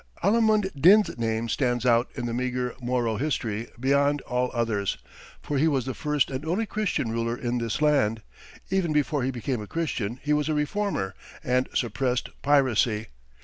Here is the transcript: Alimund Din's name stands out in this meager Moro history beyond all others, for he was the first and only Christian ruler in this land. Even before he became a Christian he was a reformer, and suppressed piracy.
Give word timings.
Alimund 0.23 0.71
Din's 0.75 1.15
name 1.19 1.47
stands 1.47 1.85
out 1.85 2.09
in 2.15 2.25
this 2.25 2.33
meager 2.33 2.73
Moro 2.81 3.17
history 3.17 3.67
beyond 3.79 4.21
all 4.21 4.49
others, 4.51 4.97
for 5.43 5.59
he 5.59 5.67
was 5.67 5.85
the 5.85 5.93
first 5.93 6.31
and 6.31 6.43
only 6.43 6.65
Christian 6.65 7.11
ruler 7.11 7.37
in 7.37 7.59
this 7.59 7.83
land. 7.83 8.23
Even 8.71 8.93
before 8.93 9.21
he 9.21 9.29
became 9.29 9.61
a 9.61 9.67
Christian 9.67 10.19
he 10.23 10.33
was 10.33 10.49
a 10.49 10.55
reformer, 10.55 11.13
and 11.43 11.69
suppressed 11.75 12.29
piracy. 12.41 13.09